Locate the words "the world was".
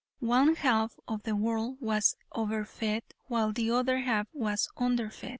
1.21-2.15